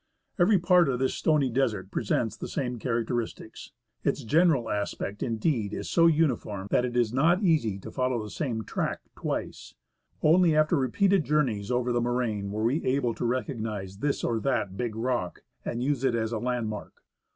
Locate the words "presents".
1.91-2.35